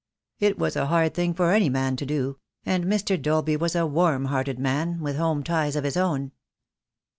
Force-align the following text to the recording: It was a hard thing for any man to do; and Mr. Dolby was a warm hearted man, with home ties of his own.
It 0.39 0.57
was 0.57 0.75
a 0.75 0.87
hard 0.87 1.13
thing 1.13 1.35
for 1.35 1.51
any 1.51 1.69
man 1.69 1.95
to 1.97 2.07
do; 2.07 2.39
and 2.65 2.85
Mr. 2.85 3.21
Dolby 3.21 3.55
was 3.55 3.75
a 3.75 3.85
warm 3.85 4.25
hearted 4.25 4.57
man, 4.57 4.99
with 4.99 5.15
home 5.17 5.43
ties 5.43 5.75
of 5.75 5.83
his 5.83 5.95
own. 5.95 6.31